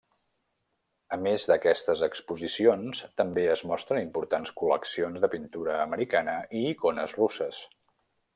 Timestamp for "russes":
7.21-7.63